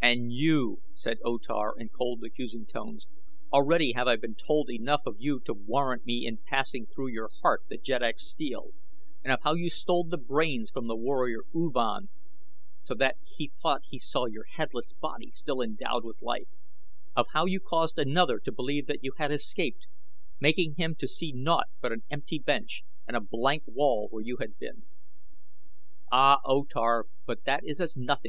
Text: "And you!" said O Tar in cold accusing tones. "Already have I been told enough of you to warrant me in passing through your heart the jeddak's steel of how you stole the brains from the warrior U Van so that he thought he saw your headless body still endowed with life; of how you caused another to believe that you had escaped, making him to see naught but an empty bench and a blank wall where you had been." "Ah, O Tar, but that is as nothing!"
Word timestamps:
"And 0.00 0.32
you!" 0.32 0.82
said 0.94 1.18
O 1.24 1.36
Tar 1.36 1.74
in 1.76 1.88
cold 1.88 2.22
accusing 2.22 2.64
tones. 2.64 3.08
"Already 3.52 3.92
have 3.96 4.06
I 4.06 4.14
been 4.14 4.36
told 4.36 4.70
enough 4.70 5.00
of 5.04 5.16
you 5.18 5.40
to 5.46 5.52
warrant 5.52 6.06
me 6.06 6.26
in 6.26 6.38
passing 6.46 6.86
through 6.86 7.08
your 7.08 7.28
heart 7.42 7.62
the 7.68 7.76
jeddak's 7.76 8.24
steel 8.24 8.70
of 9.24 9.40
how 9.42 9.54
you 9.54 9.68
stole 9.68 10.04
the 10.04 10.16
brains 10.16 10.70
from 10.70 10.86
the 10.86 10.94
warrior 10.94 11.40
U 11.52 11.72
Van 11.74 12.08
so 12.84 12.94
that 12.94 13.16
he 13.24 13.50
thought 13.60 13.82
he 13.90 13.98
saw 13.98 14.26
your 14.26 14.44
headless 14.44 14.92
body 14.92 15.32
still 15.32 15.60
endowed 15.60 16.04
with 16.04 16.22
life; 16.22 16.46
of 17.16 17.26
how 17.32 17.44
you 17.44 17.58
caused 17.58 17.98
another 17.98 18.38
to 18.44 18.52
believe 18.52 18.86
that 18.86 19.02
you 19.02 19.10
had 19.18 19.32
escaped, 19.32 19.88
making 20.38 20.76
him 20.76 20.94
to 21.00 21.08
see 21.08 21.32
naught 21.34 21.66
but 21.80 21.90
an 21.90 22.04
empty 22.12 22.38
bench 22.38 22.84
and 23.08 23.16
a 23.16 23.20
blank 23.28 23.64
wall 23.66 24.06
where 24.12 24.22
you 24.22 24.36
had 24.40 24.56
been." 24.56 24.84
"Ah, 26.12 26.36
O 26.44 26.62
Tar, 26.62 27.06
but 27.26 27.42
that 27.42 27.62
is 27.64 27.80
as 27.80 27.96
nothing!" 27.96 28.22